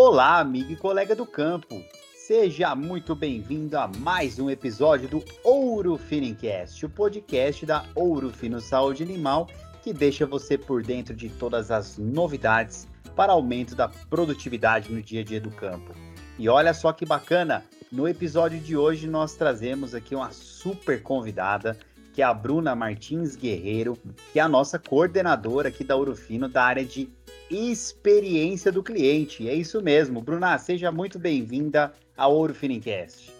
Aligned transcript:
Olá, 0.00 0.38
amigo 0.38 0.70
e 0.70 0.76
colega 0.76 1.12
do 1.12 1.26
campo. 1.26 1.82
Seja 2.14 2.72
muito 2.76 3.16
bem-vindo 3.16 3.76
a 3.76 3.88
mais 3.98 4.38
um 4.38 4.48
episódio 4.48 5.08
do 5.08 5.24
Ouro 5.42 5.96
Finicast, 5.96 6.86
o 6.86 6.88
podcast 6.88 7.66
da 7.66 7.84
Ouro 7.96 8.30
Fino 8.30 8.60
Saúde 8.60 9.02
Animal, 9.02 9.48
que 9.82 9.92
deixa 9.92 10.24
você 10.24 10.56
por 10.56 10.84
dentro 10.84 11.16
de 11.16 11.28
todas 11.28 11.72
as 11.72 11.98
novidades 11.98 12.86
para 13.16 13.32
aumento 13.32 13.74
da 13.74 13.88
produtividade 13.88 14.92
no 14.92 15.02
dia 15.02 15.22
a 15.22 15.24
dia 15.24 15.40
do 15.40 15.50
campo. 15.50 15.92
E 16.38 16.48
olha 16.48 16.72
só 16.72 16.92
que 16.92 17.04
bacana, 17.04 17.64
no 17.90 18.06
episódio 18.06 18.60
de 18.60 18.76
hoje 18.76 19.08
nós 19.08 19.34
trazemos 19.34 19.96
aqui 19.96 20.14
uma 20.14 20.30
super 20.30 21.02
convidada, 21.02 21.76
que 22.18 22.22
é 22.22 22.24
a 22.24 22.34
Bruna 22.34 22.74
Martins 22.74 23.36
Guerreiro, 23.36 23.96
que 24.32 24.40
é 24.40 24.42
a 24.42 24.48
nossa 24.48 24.76
coordenadora 24.76 25.68
aqui 25.68 25.84
da 25.84 25.94
Ouro 25.94 26.16
Fino 26.16 26.48
da 26.48 26.64
área 26.64 26.84
de 26.84 27.08
experiência 27.48 28.72
do 28.72 28.82
cliente. 28.82 29.48
É 29.48 29.54
isso 29.54 29.80
mesmo. 29.80 30.20
Bruna, 30.20 30.58
seja 30.58 30.90
muito 30.90 31.16
bem-vinda 31.16 31.94
ao 32.16 32.34
Ouro 32.34 32.52
Finicast. 32.52 33.32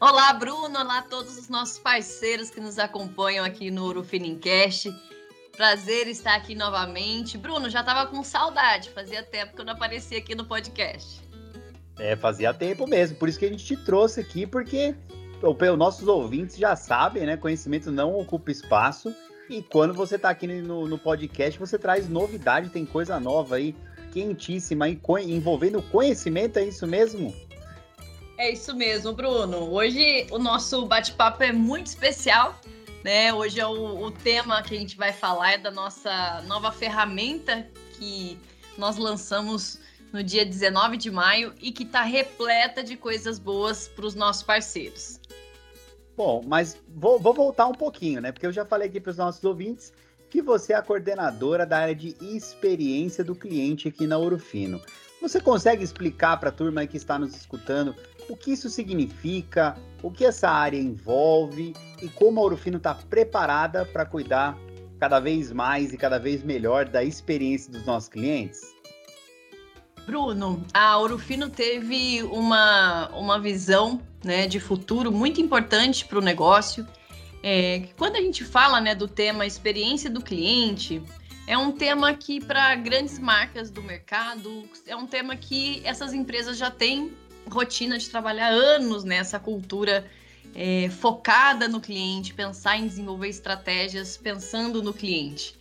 Olá, 0.00 0.32
Bruno. 0.32 0.76
Olá 0.76 0.98
a 0.98 1.02
todos 1.02 1.38
os 1.38 1.48
nossos 1.48 1.78
parceiros 1.78 2.50
que 2.50 2.60
nos 2.60 2.76
acompanham 2.76 3.44
aqui 3.44 3.70
no 3.70 3.84
Ouro 3.84 4.02
Finicast. 4.02 4.92
Prazer 5.56 6.08
estar 6.08 6.34
aqui 6.34 6.56
novamente. 6.56 7.38
Bruno, 7.38 7.70
já 7.70 7.82
estava 7.82 8.10
com 8.10 8.24
saudade. 8.24 8.90
Fazia 8.90 9.22
tempo 9.22 9.54
que 9.54 9.60
eu 9.60 9.64
não 9.64 9.74
aparecia 9.74 10.18
aqui 10.18 10.34
no 10.34 10.44
podcast. 10.44 11.22
É, 12.00 12.16
fazia 12.16 12.52
tempo 12.52 12.84
mesmo. 12.84 13.16
Por 13.16 13.28
isso 13.28 13.38
que 13.38 13.44
a 13.44 13.48
gente 13.48 13.64
te 13.64 13.76
trouxe 13.76 14.18
aqui, 14.18 14.44
porque 14.44 14.96
os 15.42 15.78
nossos 15.78 16.06
ouvintes 16.06 16.56
já 16.56 16.76
sabem, 16.76 17.26
né? 17.26 17.36
Conhecimento 17.36 17.90
não 17.90 18.16
ocupa 18.16 18.50
espaço. 18.50 19.14
E 19.50 19.62
quando 19.62 19.92
você 19.92 20.16
está 20.16 20.30
aqui 20.30 20.46
no, 20.46 20.86
no, 20.86 20.96
podcast, 20.96 21.58
você 21.58 21.78
traz 21.78 22.08
novidade, 22.08 22.70
tem 22.70 22.86
coisa 22.86 23.18
nova 23.18 23.56
aí, 23.56 23.74
quentíssima, 24.12 24.88
e 24.88 24.98
envolvendo 25.26 25.82
conhecimento, 25.82 26.58
é 26.58 26.64
isso 26.64 26.86
mesmo? 26.86 27.34
É 28.38 28.50
isso 28.50 28.74
mesmo, 28.74 29.12
Bruno. 29.12 29.70
Hoje 29.70 30.26
o 30.30 30.38
nosso 30.38 30.86
bate-papo 30.86 31.42
é 31.42 31.52
muito 31.52 31.88
especial, 31.88 32.58
né? 33.04 33.34
Hoje 33.34 33.60
é 33.60 33.66
o, 33.66 34.04
o 34.04 34.10
tema 34.10 34.62
que 34.62 34.74
a 34.74 34.78
gente 34.78 34.96
vai 34.96 35.12
falar 35.12 35.52
é 35.52 35.58
da 35.58 35.70
nossa 35.70 36.42
nova 36.46 36.70
ferramenta 36.70 37.68
que 37.98 38.38
nós 38.78 38.96
lançamos 38.96 39.78
no 40.12 40.22
dia 40.22 40.44
19 40.44 40.96
de 40.96 41.10
maio 41.10 41.54
e 41.60 41.72
que 41.72 41.82
está 41.84 42.02
repleta 42.02 42.82
de 42.82 42.96
coisas 42.96 43.38
boas 43.38 43.88
para 43.88 44.06
os 44.06 44.14
nossos 44.14 44.42
parceiros. 44.42 45.18
Bom, 46.24 46.40
mas 46.46 46.80
vou, 46.94 47.18
vou 47.18 47.34
voltar 47.34 47.66
um 47.66 47.74
pouquinho, 47.74 48.20
né? 48.20 48.30
Porque 48.30 48.46
eu 48.46 48.52
já 48.52 48.64
falei 48.64 48.86
aqui 48.86 49.00
para 49.00 49.10
os 49.10 49.16
nossos 49.16 49.42
ouvintes 49.42 49.92
que 50.30 50.40
você 50.40 50.72
é 50.72 50.76
a 50.76 50.80
coordenadora 50.82 51.66
da 51.66 51.78
área 51.78 51.96
de 51.96 52.14
experiência 52.20 53.24
do 53.24 53.34
cliente 53.34 53.88
aqui 53.88 54.06
na 54.06 54.16
Urufino. 54.16 54.80
Você 55.20 55.40
consegue 55.40 55.82
explicar 55.82 56.36
para 56.38 56.50
a 56.50 56.52
turma 56.52 56.86
que 56.86 56.96
está 56.96 57.18
nos 57.18 57.34
escutando 57.34 57.92
o 58.28 58.36
que 58.36 58.52
isso 58.52 58.70
significa, 58.70 59.76
o 60.00 60.12
que 60.12 60.24
essa 60.24 60.48
área 60.48 60.78
envolve 60.78 61.74
e 62.00 62.08
como 62.10 62.38
a 62.38 62.44
Urufino 62.44 62.76
está 62.76 62.94
preparada 62.94 63.84
para 63.84 64.06
cuidar 64.06 64.56
cada 65.00 65.18
vez 65.18 65.50
mais 65.50 65.92
e 65.92 65.98
cada 65.98 66.20
vez 66.20 66.44
melhor 66.44 66.88
da 66.88 67.02
experiência 67.02 67.72
dos 67.72 67.84
nossos 67.84 68.08
clientes? 68.08 68.60
Bruno, 70.06 70.64
a 70.74 70.98
Urufino 70.98 71.48
teve 71.48 72.22
uma, 72.24 73.08
uma 73.10 73.40
visão 73.40 74.00
né, 74.24 74.46
de 74.46 74.58
futuro 74.58 75.12
muito 75.12 75.40
importante 75.40 76.04
para 76.04 76.18
o 76.18 76.22
negócio. 76.22 76.86
É, 77.42 77.88
quando 77.96 78.16
a 78.16 78.20
gente 78.20 78.44
fala 78.44 78.80
né, 78.80 78.94
do 78.94 79.08
tema 79.08 79.46
experiência 79.46 80.10
do 80.10 80.20
cliente, 80.20 81.02
é 81.46 81.56
um 81.56 81.72
tema 81.72 82.14
que 82.14 82.40
para 82.40 82.74
grandes 82.76 83.18
marcas 83.18 83.70
do 83.70 83.82
mercado, 83.82 84.64
é 84.86 84.94
um 84.94 85.06
tema 85.06 85.36
que 85.36 85.80
essas 85.84 86.12
empresas 86.12 86.56
já 86.56 86.70
têm 86.70 87.12
rotina 87.50 87.98
de 87.98 88.08
trabalhar 88.08 88.48
anos 88.48 89.02
nessa 89.04 89.38
cultura 89.38 90.08
é, 90.54 90.88
focada 90.90 91.68
no 91.68 91.80
cliente, 91.80 92.34
pensar 92.34 92.76
em 92.76 92.86
desenvolver 92.86 93.28
estratégias 93.28 94.16
pensando 94.16 94.82
no 94.82 94.92
cliente. 94.92 95.56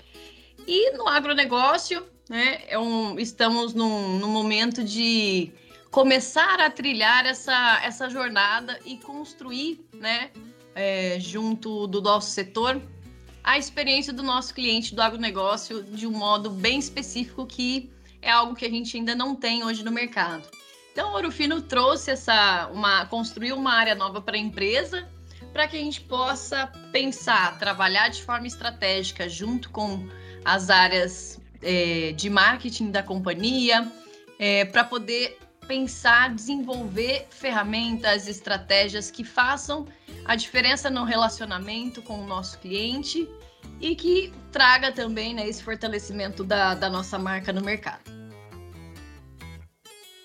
E 0.68 0.92
no 0.92 1.08
agronegócio, 1.08 2.06
né, 2.32 2.62
é 2.70 2.80
um, 2.80 3.20
estamos 3.20 3.74
num, 3.74 4.18
num 4.18 4.30
momento 4.30 4.86
de 4.86 5.52
começar 5.92 6.62
a 6.62 6.70
trilhar 6.70 7.26
essa, 7.26 7.82
essa 7.84 8.10
jornada 8.10 8.80
e 8.86 8.96
construir, 8.96 9.86
né, 9.94 10.32
é, 10.74 11.20
junto 11.20 11.88
do 11.88 12.02
nosso 12.02 12.32
setor, 12.32 12.82
a 13.44 13.58
experiência 13.58 14.14
do 14.14 14.24
nosso 14.24 14.54
cliente 14.54 14.96
do 14.96 15.02
agronegócio 15.02 15.84
de 15.84 16.08
um 16.08 16.12
modo 16.12 16.50
bem 16.50 16.80
específico 16.80 17.46
que 17.46 17.92
é 18.22 18.32
algo 18.32 18.56
que 18.56 18.64
a 18.64 18.70
gente 18.70 18.96
ainda 18.96 19.14
não 19.14 19.36
tem 19.36 19.66
hoje 19.66 19.84
no 19.84 19.92
mercado. 19.92 20.48
Então, 20.94 21.10
o 21.10 21.16
Ouro 21.16 21.32
Fino 21.32 21.62
trouxe 21.62 22.12
essa, 22.12 22.70
uma, 22.72 23.06
construiu 23.08 23.58
uma 23.58 23.74
área 23.74 23.94
nova 23.96 24.22
para 24.22 24.38
a 24.38 24.40
empresa, 24.40 25.06
para 25.52 25.68
que 25.68 25.76
a 25.76 25.80
gente 25.80 26.00
possa 26.00 26.68
pensar, 26.94 27.60
trabalhar 27.60 28.08
de 28.08 28.24
forma 28.24 28.48
estratégica 28.48 29.28
junto 29.28 29.70
com 29.70 30.08
as 30.46 30.70
áreas 30.70 31.41
é, 31.62 32.12
de 32.14 32.30
marketing 32.30 32.92
da 32.92 33.04
companhia, 33.04 33.92
é, 34.40 34.66
para 34.66 34.84
poder 34.84 35.38
pensar, 35.68 36.34
desenvolver 36.34 37.28
ferramentas, 37.30 38.28
estratégias 38.28 39.10
que 39.12 39.24
façam 39.24 39.88
a 40.26 40.36
diferença 40.36 40.90
no 40.90 41.04
relacionamento 41.04 42.02
com 42.02 42.20
o 42.20 42.28
nosso 42.28 42.60
cliente 42.60 43.30
e 43.80 43.96
que 43.96 44.34
traga 44.52 44.92
também 44.92 45.34
né, 45.34 45.48
esse 45.48 45.64
fortalecimento 45.64 46.44
da, 46.44 46.74
da 46.74 46.90
nossa 46.90 47.18
marca 47.18 47.54
no 47.54 47.62
mercado. 47.62 48.02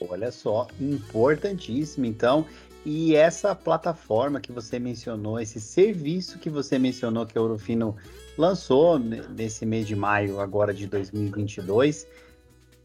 Olha 0.00 0.30
só, 0.30 0.68
importantíssimo. 0.80 2.06
Então, 2.06 2.46
e 2.84 3.16
essa 3.16 3.54
plataforma 3.54 4.40
que 4.40 4.52
você 4.52 4.78
mencionou, 4.78 5.40
esse 5.40 5.60
serviço 5.60 6.38
que 6.38 6.50
você 6.50 6.78
mencionou 6.78 7.26
que 7.26 7.36
a 7.36 7.40
Eurofino 7.40 7.96
lançou 8.36 8.98
nesse 8.98 9.64
mês 9.64 9.86
de 9.86 9.96
maio 9.96 10.40
agora 10.40 10.72
de 10.74 10.86
2022, 10.86 12.06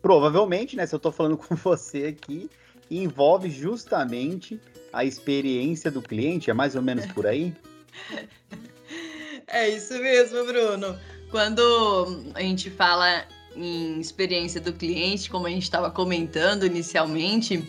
provavelmente, 0.02 0.76
né, 0.76 0.86
se 0.86 0.96
eu 0.96 0.98
estou 0.98 1.12
falando 1.12 1.38
com 1.38 1.56
você 1.56 2.06
aqui, 2.06 2.50
envolve 2.90 3.50
justamente 3.50 4.60
a 4.92 5.06
experiência 5.06 5.90
do 5.90 6.02
cliente, 6.02 6.50
é 6.50 6.54
mais 6.54 6.76
ou 6.76 6.82
menos 6.82 7.06
por 7.08 7.26
aí? 7.26 7.54
É 9.48 9.70
isso 9.70 9.94
mesmo, 9.94 10.46
Bruno. 10.46 10.98
Quando 11.30 12.32
a 12.34 12.42
gente 12.42 12.70
fala 12.70 13.26
em 13.56 14.00
experiência 14.00 14.60
do 14.60 14.74
cliente, 14.74 15.30
como 15.30 15.48
a 15.48 15.50
gente 15.50 15.64
estava 15.64 15.90
comentando 15.90 16.66
inicialmente, 16.66 17.64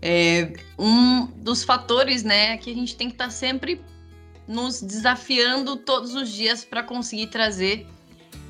é 0.00 0.52
um 0.78 1.26
dos 1.26 1.62
fatores, 1.62 2.24
né, 2.24 2.56
que 2.56 2.70
a 2.70 2.74
gente 2.74 2.96
tem 2.96 3.08
que 3.08 3.14
estar 3.14 3.26
tá 3.26 3.30
sempre 3.30 3.80
nos 4.46 4.82
desafiando 4.82 5.76
todos 5.76 6.14
os 6.14 6.30
dias 6.30 6.64
para 6.64 6.82
conseguir 6.82 7.28
trazer 7.28 7.86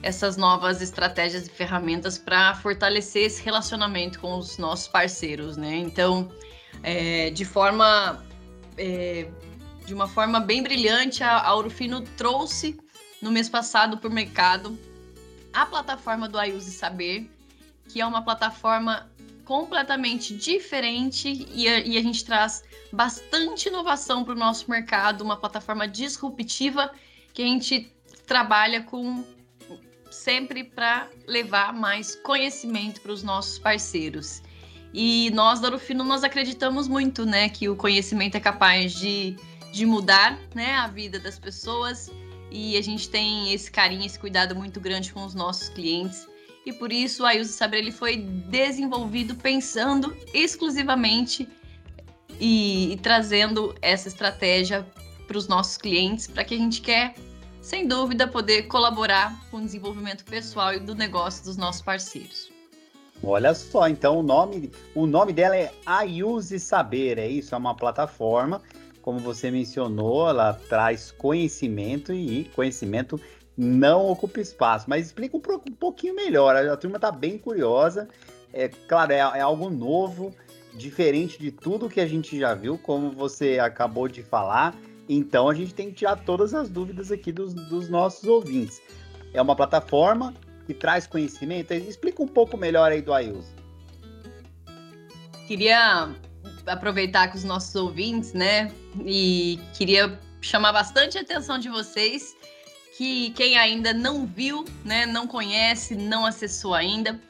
essas 0.02 0.36
novas 0.36 0.82
estratégias 0.82 1.46
e 1.46 1.50
ferramentas 1.50 2.18
para 2.18 2.54
fortalecer 2.56 3.24
esse 3.24 3.42
relacionamento 3.42 4.18
com 4.18 4.36
os 4.36 4.58
nossos 4.58 4.88
parceiros, 4.88 5.56
né? 5.56 5.76
Então, 5.76 6.30
é, 6.82 7.30
de 7.30 7.44
forma 7.44 8.24
é, 8.76 9.28
de 9.86 9.94
uma 9.94 10.08
forma 10.08 10.40
bem 10.40 10.62
brilhante, 10.62 11.22
a, 11.22 11.40
a 11.40 11.56
Urufino 11.56 12.02
trouxe 12.16 12.78
no 13.20 13.30
mês 13.30 13.48
passado 13.48 13.98
para 13.98 14.08
o 14.08 14.12
mercado 14.12 14.78
a 15.52 15.66
plataforma 15.66 16.28
do 16.28 16.38
Ayuse 16.38 16.72
Saber, 16.72 17.30
que 17.88 18.00
é 18.00 18.06
uma 18.06 18.22
plataforma 18.22 19.10
completamente 19.44 20.34
diferente 20.34 21.46
e 21.52 21.68
a, 21.68 21.80
e 21.80 21.96
a 21.96 22.02
gente 22.02 22.24
traz 22.24 22.62
bastante 22.92 23.68
inovação 23.68 24.24
para 24.24 24.34
o 24.34 24.36
nosso 24.36 24.70
mercado, 24.70 25.22
uma 25.22 25.36
plataforma 25.36 25.86
disruptiva 25.88 26.90
que 27.32 27.42
a 27.42 27.46
gente 27.46 27.92
trabalha 28.26 28.82
com 28.82 29.24
sempre 30.10 30.62
para 30.62 31.08
levar 31.26 31.72
mais 31.72 32.14
conhecimento 32.16 33.00
para 33.00 33.12
os 33.12 33.22
nossos 33.22 33.58
parceiros. 33.58 34.42
E 34.92 35.30
nós 35.30 35.60
da 35.60 35.70
Rufino 35.70 36.04
nós 36.04 36.22
acreditamos 36.22 36.86
muito, 36.86 37.24
né, 37.24 37.48
que 37.48 37.68
o 37.68 37.74
conhecimento 37.74 38.36
é 38.36 38.40
capaz 38.40 38.92
de, 38.92 39.36
de 39.72 39.86
mudar, 39.86 40.38
né, 40.54 40.74
a 40.74 40.86
vida 40.86 41.18
das 41.18 41.38
pessoas 41.38 42.10
e 42.50 42.76
a 42.76 42.82
gente 42.82 43.08
tem 43.08 43.52
esse 43.54 43.70
carinho, 43.70 44.04
esse 44.04 44.18
cuidado 44.18 44.54
muito 44.54 44.78
grande 44.78 45.12
com 45.12 45.24
os 45.24 45.34
nossos 45.34 45.70
clientes. 45.70 46.28
E 46.64 46.72
por 46.72 46.92
isso 46.92 47.22
o 47.22 47.26
Ayuso 47.26 47.52
Saber 47.52 47.78
ele 47.78 47.92
foi 47.92 48.16
desenvolvido 48.16 49.34
pensando 49.34 50.16
exclusivamente 50.32 51.48
e, 52.40 52.92
e 52.92 52.96
trazendo 52.98 53.74
essa 53.82 54.08
estratégia 54.08 54.86
para 55.26 55.36
os 55.36 55.48
nossos 55.48 55.76
clientes, 55.76 56.26
para 56.26 56.44
que 56.44 56.54
a 56.54 56.58
gente 56.58 56.80
quer 56.80 57.14
sem 57.62 57.86
dúvida, 57.86 58.26
poder 58.26 58.64
colaborar 58.64 59.40
com 59.48 59.58
o 59.58 59.60
desenvolvimento 59.60 60.24
pessoal 60.24 60.74
e 60.74 60.80
do 60.80 60.96
negócio 60.96 61.44
dos 61.44 61.56
nossos 61.56 61.80
parceiros. 61.80 62.50
Olha 63.22 63.54
só, 63.54 63.88
então 63.88 64.18
o 64.18 64.22
nome, 64.22 64.68
o 64.96 65.06
nome 65.06 65.32
dela 65.32 65.56
é 65.56 65.72
Ayuse 65.86 66.58
Saber, 66.58 67.18
é 67.18 67.28
isso? 67.28 67.54
É 67.54 67.58
uma 67.58 67.76
plataforma, 67.76 68.60
como 69.00 69.20
você 69.20 69.48
mencionou, 69.48 70.28
ela 70.28 70.54
traz 70.68 71.12
conhecimento 71.12 72.12
e 72.12 72.50
conhecimento 72.52 73.20
não 73.56 74.08
ocupa 74.08 74.40
espaço. 74.40 74.86
Mas 74.88 75.06
explica 75.06 75.36
um, 75.36 75.40
pouquinho 75.40 76.14
melhor, 76.14 76.56
a, 76.56 76.72
a 76.72 76.76
turma 76.76 76.96
está 76.96 77.10
bem 77.10 77.38
curiosa 77.38 78.08
é 78.52 78.68
claro, 78.68 79.12
é, 79.12 79.18
é 79.18 79.40
algo 79.40 79.70
novo, 79.70 80.34
diferente 80.74 81.38
de 81.38 81.50
tudo 81.50 81.88
que 81.88 82.00
a 82.00 82.06
gente 82.06 82.38
já 82.38 82.54
viu, 82.54 82.78
como 82.78 83.10
você 83.10 83.58
acabou 83.58 84.06
de 84.08 84.22
falar. 84.22 84.74
Então 85.08 85.48
a 85.48 85.54
gente 85.54 85.74
tem 85.74 85.88
que 85.88 85.94
tirar 85.94 86.16
todas 86.16 86.54
as 86.54 86.68
dúvidas 86.68 87.10
aqui 87.10 87.32
dos, 87.32 87.54
dos 87.54 87.88
nossos 87.88 88.24
ouvintes. 88.24 88.80
É 89.32 89.40
uma 89.40 89.56
plataforma 89.56 90.34
que 90.66 90.74
traz 90.74 91.06
conhecimento. 91.06 91.72
Explica 91.72 92.22
um 92.22 92.28
pouco 92.28 92.56
melhor 92.56 92.92
aí 92.92 93.00
do 93.00 93.12
Ailson. 93.12 93.52
Queria 95.46 96.14
aproveitar 96.66 97.30
com 97.30 97.36
os 97.36 97.44
nossos 97.44 97.74
ouvintes, 97.74 98.32
né? 98.32 98.70
E 99.04 99.58
queria 99.74 100.18
chamar 100.40 100.72
bastante 100.72 101.18
a 101.18 101.22
atenção 101.22 101.58
de 101.58 101.68
vocês 101.68 102.34
que 103.02 103.30
quem 103.30 103.58
ainda 103.58 103.92
não 103.92 104.24
viu, 104.24 104.64
né, 104.84 105.06
não 105.06 105.26
conhece, 105.26 105.96
não 105.96 106.24
acessou 106.24 106.72
ainda, 106.72 107.20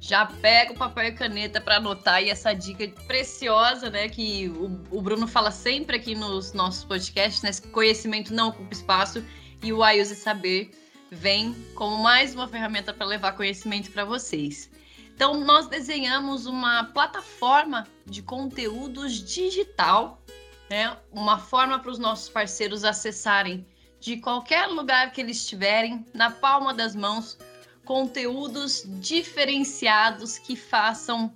já 0.00 0.26
pega 0.26 0.72
o 0.72 0.76
papel 0.76 1.04
e 1.04 1.12
caneta 1.12 1.60
para 1.60 1.76
anotar 1.76 2.14
aí 2.14 2.30
essa 2.30 2.52
dica 2.52 2.88
preciosa, 3.06 3.88
né, 3.88 4.08
que 4.08 4.48
o, 4.48 4.80
o, 4.90 5.00
Bruno 5.00 5.28
fala 5.28 5.52
sempre 5.52 5.94
aqui 5.94 6.16
nos 6.16 6.52
nossos 6.52 6.82
podcasts, 6.82 7.42
né, 7.42 7.68
conhecimento 7.70 8.34
não 8.34 8.48
ocupa 8.48 8.72
espaço 8.72 9.24
e 9.62 9.72
o 9.72 9.88
iUse 9.88 10.16
Saber 10.16 10.72
vem 11.12 11.54
como 11.76 12.02
mais 12.02 12.34
uma 12.34 12.48
ferramenta 12.48 12.92
para 12.92 13.06
levar 13.06 13.36
conhecimento 13.36 13.92
para 13.92 14.04
vocês. 14.04 14.68
Então, 15.14 15.38
nós 15.44 15.68
desenhamos 15.68 16.46
uma 16.46 16.82
plataforma 16.86 17.86
de 18.04 18.20
conteúdos 18.20 19.12
digital, 19.12 20.20
né? 20.68 20.96
Uma 21.12 21.38
forma 21.38 21.78
para 21.78 21.90
os 21.90 22.00
nossos 22.00 22.28
parceiros 22.28 22.84
acessarem 22.84 23.64
de 24.00 24.16
qualquer 24.16 24.66
lugar 24.66 25.12
que 25.12 25.20
eles 25.20 25.36
estiverem, 25.36 26.04
na 26.14 26.30
palma 26.30 26.72
das 26.72 26.96
mãos, 26.96 27.38
conteúdos 27.84 28.84
diferenciados 29.00 30.38
que 30.38 30.56
façam 30.56 31.32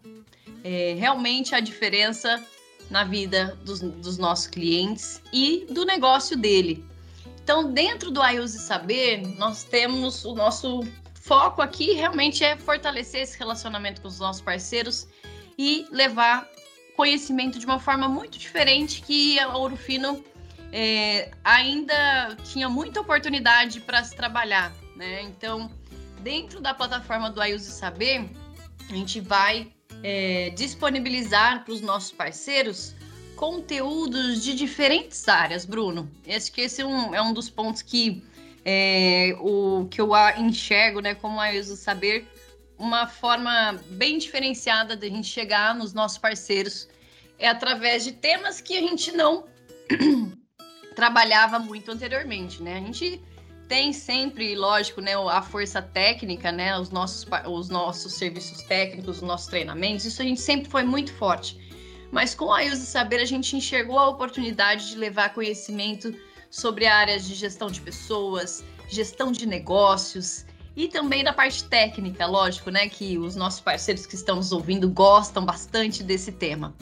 é, 0.62 0.94
realmente 0.99 1.55
a 1.55 1.61
diferença 1.61 2.43
na 2.90 3.05
vida 3.05 3.58
dos, 3.64 3.81
dos, 3.81 4.19
nossos 4.19 4.46
clientes 4.46 5.22
e 5.32 5.66
do 5.70 5.84
negócio 5.84 6.37
dele. 6.37 6.84
Então, 7.43 7.72
dentro 7.72 8.11
do 8.11 8.25
iUse 8.26 8.58
Saber, 8.58 9.20
nós 9.37 9.64
temos 9.64 10.25
o 10.25 10.34
nosso 10.34 10.81
foco 11.25 11.62
aqui 11.62 11.93
realmente 11.93 12.44
é 12.44 12.56
fortalecer 12.56 13.22
esse 13.22 13.38
relacionamento 13.38 14.02
com 14.02 14.08
os 14.08 14.19
nossos 14.19 14.43
parceiros 14.43 15.08
e 15.58 15.87
levar 15.90 16.46
conhecimento 16.96 17.58
de 17.58 17.64
uma 17.64 17.81
forma 17.81 18.08
muito 18.08 18.38
diferente 18.38 19.00
que 19.02 19.38
a 19.38 19.56
Ouro 19.56 19.76
Fino 19.76 20.22
é, 20.76 21.31
ainda 21.44 22.37
tinha 22.43 22.69
muita 22.69 23.00
oportunidade 23.00 23.81
para 23.81 24.03
se 24.03 24.17
trabalhar, 24.17 24.75
né? 24.97 25.23
Então, 25.23 25.71
dentro 26.21 26.61
da 26.61 26.75
plataforma 26.75 27.31
do 27.31 27.41
iUse 27.44 27.71
Saber, 27.71 28.29
a 28.91 28.93
gente 28.93 29.21
vai 29.21 29.73
é, 30.03 30.50
disponibilizar 30.50 31.65
para 31.65 31.73
os 31.73 31.81
nossos 31.81 32.11
parceiros 32.11 32.93
conteúdos 33.37 34.43
de 34.43 34.53
diferentes 34.53 35.29
áreas, 35.29 35.65
Bruno. 35.65 36.11
Acho 36.26 36.50
que 36.50 36.62
esse 36.62 36.82
é 36.82 36.87
um, 36.87 37.15
é 37.15 37.23
um 37.23 37.32
dos 37.32 37.49
pontos 37.49 37.81
que 37.81 38.25
é, 38.65 39.37
o 39.38 39.87
que 39.88 40.00
eu 40.00 40.11
enxergo, 40.37 40.99
né, 40.99 41.15
como 41.15 41.38
a 41.38 41.55
ISO 41.55 41.77
Saber, 41.77 42.27
uma 42.77 43.06
forma 43.06 43.81
bem 43.91 44.19
diferenciada 44.19 44.97
de 44.97 45.06
a 45.06 45.11
gente 45.11 45.29
chegar 45.29 45.73
nos 45.73 45.93
nossos 45.93 46.19
parceiros 46.19 46.88
é 47.38 47.47
através 47.47 48.03
de 48.03 48.11
temas 48.11 48.61
que 48.61 48.77
a 48.77 48.81
gente 48.81 49.12
não 49.12 49.44
trabalhava 50.94 51.58
muito 51.58 51.91
anteriormente, 51.91 52.62
né? 52.62 52.79
A 52.79 52.81
gente 52.81 53.20
tem 53.69 53.93
sempre, 53.93 54.55
lógico, 54.55 55.00
né, 55.00 55.14
a 55.14 55.41
força 55.43 55.81
técnica, 55.81 56.52
né, 56.52 56.79
os 56.79 56.91
nossos, 56.91 57.26
os 57.46 57.69
nossos 57.69 58.12
serviços 58.12 58.62
técnicos, 58.62 59.17
os 59.17 59.23
nossos 59.23 59.46
treinamentos, 59.46 60.05
isso 60.05 60.20
a 60.20 60.25
gente 60.25 60.41
sempre 60.41 60.70
foi 60.70 60.82
muito 60.82 61.12
forte. 61.14 61.58
Mas 62.12 62.35
com 62.35 62.52
a 62.52 62.62
IUSE 62.62 62.87
Saber, 62.87 63.20
a 63.20 63.25
gente 63.25 63.56
enxergou 63.56 63.99
a 63.99 64.08
oportunidade 64.08 64.91
de 64.91 64.96
levar 64.96 65.32
conhecimento 65.32 66.14
sobre 66.50 66.87
áreas 66.87 67.26
de 67.26 67.35
gestão 67.35 67.69
de 67.69 67.81
pessoas, 67.81 68.62
gestão 68.88 69.32
de 69.32 69.46
negócios 69.46 70.44
e 70.76 70.87
também 70.87 71.25
da 71.25 71.32
parte 71.32 71.64
técnica, 71.64 72.26
lógico, 72.26 72.70
né? 72.70 72.88
Que 72.88 73.19
os 73.19 73.35
nossos 73.35 73.61
parceiros 73.61 74.06
que 74.06 74.14
estão 74.14 74.37
nos 74.37 74.52
ouvindo 74.52 74.88
gostam 74.88 75.44
bastante 75.44 76.02
desse 76.02 76.31
tema. 76.31 76.75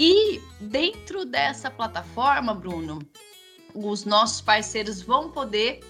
E 0.00 0.40
dentro 0.60 1.24
dessa 1.24 1.68
plataforma, 1.68 2.54
Bruno, 2.54 3.00
os 3.74 4.04
nossos 4.04 4.40
parceiros 4.40 5.02
vão 5.02 5.32
poder 5.32 5.80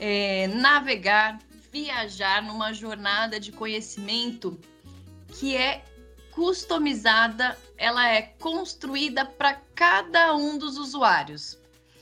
é, 0.00 0.46
navegar, 0.46 1.38
viajar 1.70 2.42
numa 2.42 2.72
jornada 2.72 3.38
de 3.38 3.52
conhecimento 3.52 4.58
que 5.28 5.54
é 5.54 5.84
customizada, 6.30 7.58
ela 7.76 8.08
é 8.08 8.22
construída 8.22 9.26
para 9.26 9.60
cada 9.74 10.34
um 10.34 10.56
dos 10.56 10.78
usuários. 10.78 11.58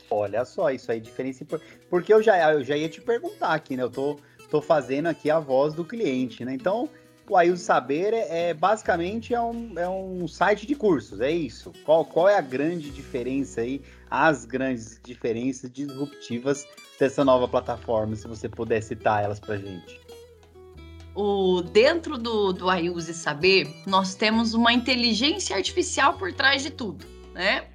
Olha 0.09 0.45
só, 0.45 0.71
isso 0.71 0.89
aí 0.89 1.01
diferencia. 1.01 1.45
Porque 1.89 2.13
eu 2.13 2.23
já, 2.23 2.53
eu 2.53 2.63
já 2.63 2.77
ia 2.77 2.87
te 2.87 3.01
perguntar 3.01 3.53
aqui, 3.53 3.75
né? 3.75 3.83
Eu 3.83 3.89
tô, 3.89 4.17
tô 4.49 4.61
fazendo 4.61 5.07
aqui 5.07 5.29
a 5.29 5.37
voz 5.37 5.73
do 5.73 5.83
cliente, 5.83 6.45
né? 6.45 6.53
Então, 6.53 6.89
o 7.29 7.35
Aildo 7.35 7.59
Saber 7.59 8.13
é, 8.13 8.49
é, 8.49 8.53
basicamente 8.53 9.33
é 9.33 9.41
um, 9.41 9.73
é 9.77 9.87
um 9.87 10.27
site 10.27 10.65
de 10.65 10.75
cursos, 10.75 11.19
é 11.19 11.31
isso. 11.31 11.71
Qual, 11.83 12.05
qual 12.05 12.29
é 12.29 12.35
a 12.35 12.41
grande 12.41 12.89
diferença 12.89 13.61
aí, 13.61 13.81
as 14.09 14.45
grandes 14.45 14.99
diferenças 15.03 15.69
disruptivas 15.69 16.65
dessa 16.99 17.23
nova 17.25 17.47
plataforma, 17.47 18.15
se 18.15 18.27
você 18.27 18.47
puder 18.47 18.81
citar 18.81 19.23
elas 19.23 19.39
pra 19.39 19.57
gente? 19.57 19.99
O, 21.13 21.61
dentro 21.61 22.17
do, 22.17 22.53
do 22.53 22.71
iUse 22.71 23.13
Saber, 23.13 23.67
nós 23.85 24.13
temos 24.13 24.53
uma 24.53 24.71
inteligência 24.71 25.55
artificial 25.55 26.13
por 26.13 26.31
trás 26.31 26.61
de 26.61 26.69
tudo, 26.69 27.05
né? 27.33 27.65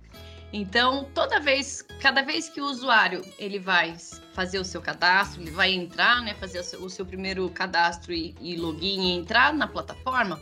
Então, 0.53 1.09
toda 1.15 1.41
vez, 1.41 1.83
cada 2.01 2.23
vez 2.23 2.49
que 2.49 2.61
o 2.61 2.67
usuário 2.67 3.25
ele 3.39 3.59
vai 3.59 3.97
fazer 4.35 4.59
o 4.59 4.65
seu 4.65 4.83
cadastro, 4.83 5.41
ele 5.41 5.51
vai 5.51 5.73
entrar, 5.73 6.21
né, 6.21 6.35
fazer 6.35 6.61
o 6.61 6.65
seu, 6.65 6.85
o 6.85 6.91
seu 6.91 7.07
primeiro 7.07 7.49
cadastro 7.49 8.13
e, 8.13 8.35
e 8.41 8.57
login 8.57 9.09
e 9.09 9.13
entrar 9.13 9.55
na 9.55 9.67
plataforma, 9.67 10.41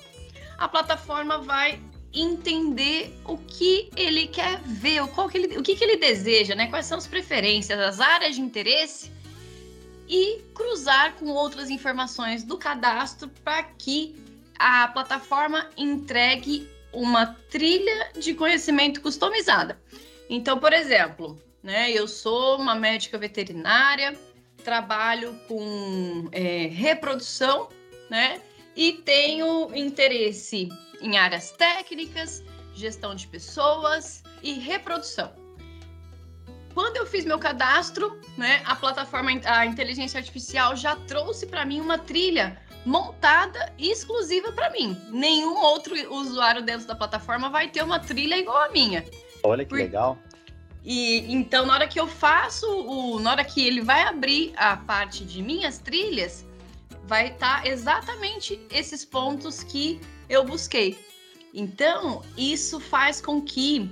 a 0.58 0.68
plataforma 0.68 1.38
vai 1.38 1.80
entender 2.12 3.16
o 3.24 3.38
que 3.38 3.88
ele 3.94 4.26
quer 4.26 4.60
ver, 4.62 5.00
o, 5.00 5.08
qual 5.08 5.28
que 5.28 5.38
ele, 5.38 5.58
o 5.58 5.62
que, 5.62 5.76
que 5.76 5.84
ele 5.84 5.96
deseja, 5.96 6.56
né? 6.56 6.66
Quais 6.66 6.86
são 6.86 6.98
as 6.98 7.06
preferências, 7.06 7.78
as 7.78 8.00
áreas 8.00 8.34
de 8.34 8.40
interesse 8.40 9.12
e 10.08 10.42
cruzar 10.52 11.14
com 11.14 11.26
outras 11.26 11.70
informações 11.70 12.42
do 12.42 12.58
cadastro 12.58 13.28
para 13.44 13.62
que 13.62 14.16
a 14.58 14.88
plataforma 14.88 15.70
entregue 15.76 16.68
uma 16.92 17.26
trilha 17.50 18.10
de 18.18 18.34
conhecimento 18.34 19.00
customizada. 19.00 19.80
Então, 20.28 20.58
por 20.58 20.72
exemplo, 20.72 21.40
né, 21.62 21.90
eu 21.90 22.06
sou 22.08 22.58
uma 22.58 22.74
médica 22.74 23.18
veterinária, 23.18 24.16
trabalho 24.64 25.38
com 25.48 26.28
é, 26.32 26.66
reprodução, 26.66 27.68
né, 28.08 28.40
e 28.76 28.92
tenho 28.92 29.74
interesse 29.74 30.68
em 31.00 31.16
áreas 31.16 31.50
técnicas, 31.52 32.42
gestão 32.74 33.14
de 33.14 33.26
pessoas 33.26 34.22
e 34.42 34.54
reprodução. 34.54 35.32
Quando 36.74 36.96
eu 36.96 37.06
fiz 37.06 37.24
meu 37.24 37.38
cadastro, 37.38 38.20
né, 38.38 38.62
a 38.64 38.76
plataforma, 38.76 39.30
a 39.44 39.66
inteligência 39.66 40.18
artificial 40.18 40.76
já 40.76 40.94
trouxe 40.94 41.46
para 41.46 41.64
mim 41.64 41.80
uma 41.80 41.98
trilha 41.98 42.60
montada 42.84 43.72
exclusiva 43.78 44.52
para 44.52 44.70
mim. 44.70 44.96
Nenhum 45.10 45.56
outro 45.56 45.94
usuário 46.12 46.62
dentro 46.62 46.86
da 46.86 46.94
plataforma 46.94 47.50
vai 47.50 47.68
ter 47.68 47.82
uma 47.82 47.98
trilha 47.98 48.36
igual 48.36 48.62
a 48.62 48.70
minha. 48.70 49.04
Olha 49.42 49.64
que 49.64 49.70
Por... 49.70 49.78
legal. 49.78 50.18
E 50.82 51.30
então, 51.32 51.66
na 51.66 51.74
hora 51.74 51.88
que 51.88 52.00
eu 52.00 52.06
faço, 52.06 52.66
o, 52.66 53.20
na 53.20 53.32
hora 53.32 53.44
que 53.44 53.66
ele 53.66 53.82
vai 53.82 54.02
abrir 54.02 54.52
a 54.56 54.76
parte 54.76 55.24
de 55.24 55.42
minhas 55.42 55.78
trilhas, 55.78 56.46
vai 57.04 57.28
estar 57.28 57.62
tá 57.62 57.68
exatamente 57.68 58.60
esses 58.70 59.04
pontos 59.04 59.62
que 59.62 60.00
eu 60.28 60.44
busquei. 60.44 60.98
Então, 61.52 62.22
isso 62.36 62.80
faz 62.80 63.20
com 63.20 63.42
que 63.42 63.90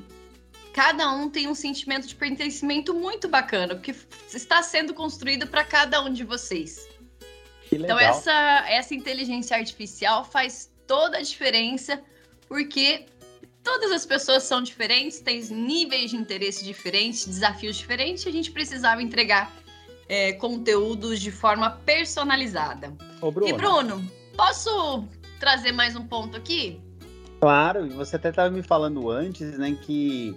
cada 0.72 1.10
um 1.12 1.28
tenha 1.28 1.50
um 1.50 1.54
sentimento 1.54 2.06
de 2.06 2.14
pertencimento 2.14 2.94
muito 2.94 3.28
bacana, 3.28 3.74
porque 3.74 3.94
está 4.32 4.62
sendo 4.62 4.94
construído 4.94 5.46
para 5.46 5.64
cada 5.64 6.00
um 6.02 6.12
de 6.12 6.24
vocês. 6.24 6.88
Então 7.72 7.98
essa 7.98 8.64
essa 8.68 8.94
inteligência 8.94 9.56
artificial 9.56 10.24
faz 10.24 10.70
toda 10.86 11.18
a 11.18 11.22
diferença, 11.22 12.00
porque 12.48 13.06
todas 13.62 13.92
as 13.92 14.06
pessoas 14.06 14.44
são 14.44 14.62
diferentes, 14.62 15.20
têm 15.20 15.42
níveis 15.50 16.10
de 16.10 16.16
interesse 16.16 16.64
diferentes, 16.64 17.26
desafios 17.26 17.76
diferentes, 17.76 18.24
e 18.24 18.28
a 18.28 18.32
gente 18.32 18.50
precisava 18.50 19.02
entregar 19.02 19.52
é, 20.08 20.32
conteúdos 20.32 21.20
de 21.20 21.30
forma 21.30 21.70
personalizada. 21.84 22.94
Ô, 23.20 23.30
Bruno. 23.30 23.48
E 23.48 23.52
Bruno, 23.52 24.10
posso 24.34 25.04
trazer 25.38 25.72
mais 25.72 25.94
um 25.94 26.06
ponto 26.06 26.36
aqui? 26.36 26.80
Claro, 27.40 27.86
e 27.86 27.90
você 27.90 28.16
até 28.16 28.30
estava 28.30 28.50
me 28.50 28.62
falando 28.62 29.10
antes, 29.10 29.56
né, 29.58 29.76
que 29.82 30.36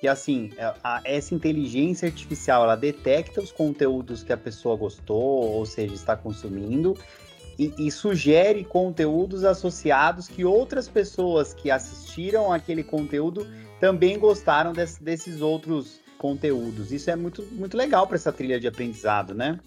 que 0.00 0.08
assim, 0.08 0.52
é, 0.56 0.74
a, 0.82 1.00
essa 1.04 1.34
inteligência 1.34 2.06
artificial, 2.06 2.64
ela 2.64 2.76
detecta 2.76 3.40
os 3.40 3.50
conteúdos 3.50 4.22
que 4.22 4.32
a 4.32 4.36
pessoa 4.36 4.76
gostou, 4.76 5.52
ou 5.52 5.64
seja, 5.66 5.94
está 5.94 6.16
consumindo, 6.16 6.96
e, 7.58 7.72
e, 7.78 7.90
sugere 7.90 8.64
conteúdos 8.64 9.42
associados 9.42 10.28
que 10.28 10.44
outras 10.44 10.88
pessoas 10.88 11.54
que 11.54 11.70
assistiram 11.70 12.52
aquele 12.52 12.84
conteúdo 12.84 13.46
também 13.80 14.18
gostaram 14.18 14.74
desse, 14.74 15.02
desses 15.02 15.40
outros 15.40 16.00
conteúdos. 16.18 16.92
Isso 16.92 17.10
é 17.10 17.16
muito, 17.16 17.42
muito 17.52 17.74
legal 17.74 18.06
para 18.06 18.16
essa 18.16 18.30
trilha 18.30 18.60
de 18.60 18.68
aprendizado, 18.68 19.34
né? 19.34 19.58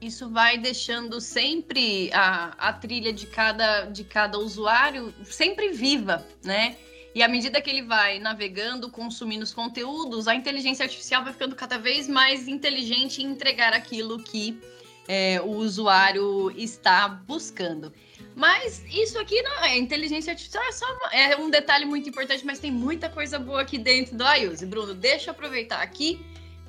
Isso 0.00 0.30
vai 0.30 0.56
deixando 0.58 1.20
sempre 1.20 2.10
a, 2.12 2.54
a 2.58 2.72
trilha 2.72 3.12
de 3.12 3.26
cada, 3.26 3.84
de 3.86 4.02
cada 4.04 4.38
usuário 4.38 5.12
sempre 5.24 5.70
viva, 5.70 6.24
né? 6.42 6.76
E 7.14 7.22
à 7.22 7.28
medida 7.28 7.60
que 7.60 7.68
ele 7.68 7.82
vai 7.82 8.18
navegando, 8.18 8.88
consumindo 8.88 9.42
os 9.42 9.52
conteúdos, 9.52 10.28
a 10.28 10.34
inteligência 10.34 10.84
artificial 10.84 11.24
vai 11.24 11.32
ficando 11.32 11.56
cada 11.56 11.76
vez 11.76 12.08
mais 12.08 12.46
inteligente 12.46 13.22
em 13.22 13.26
entregar 13.26 13.72
aquilo 13.72 14.22
que 14.22 14.60
é, 15.08 15.40
o 15.40 15.56
usuário 15.56 16.52
está 16.56 17.08
buscando. 17.08 17.92
Mas 18.36 18.84
isso 18.86 19.18
aqui 19.18 19.42
não 19.42 19.64
é 19.64 19.76
inteligência 19.76 20.32
artificial, 20.32 20.62
é, 20.62 20.72
só 20.72 20.86
é 21.12 21.36
um 21.36 21.50
detalhe 21.50 21.84
muito 21.84 22.08
importante, 22.08 22.46
mas 22.46 22.60
tem 22.60 22.70
muita 22.70 23.08
coisa 23.08 23.38
boa 23.38 23.62
aqui 23.62 23.76
dentro 23.76 24.16
do 24.16 24.24
iOS. 24.24 24.62
Bruno, 24.62 24.94
deixa 24.94 25.30
eu 25.30 25.32
aproveitar 25.32 25.82
aqui 25.82 26.24